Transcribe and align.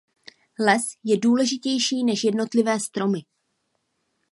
Les 0.59 0.83
je 1.05 1.17
důležitější 1.23 2.03
než 2.03 2.23
jednotlivé 2.23 2.79
stromy. 2.79 3.19